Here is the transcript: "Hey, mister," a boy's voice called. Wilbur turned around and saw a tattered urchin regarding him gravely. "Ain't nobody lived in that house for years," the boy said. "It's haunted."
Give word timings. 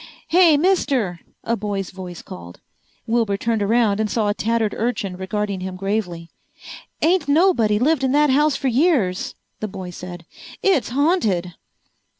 "Hey, 0.29 0.57
mister," 0.57 1.19
a 1.43 1.55
boy's 1.55 1.91
voice 1.91 2.23
called. 2.23 2.59
Wilbur 3.05 3.37
turned 3.37 3.61
around 3.61 3.99
and 3.99 4.09
saw 4.09 4.29
a 4.29 4.33
tattered 4.33 4.73
urchin 4.75 5.15
regarding 5.15 5.59
him 5.59 5.75
gravely. 5.75 6.31
"Ain't 7.03 7.27
nobody 7.27 7.77
lived 7.77 8.03
in 8.03 8.11
that 8.13 8.31
house 8.31 8.55
for 8.55 8.67
years," 8.67 9.35
the 9.59 9.67
boy 9.67 9.91
said. 9.91 10.25
"It's 10.63 10.89
haunted." 10.89 11.53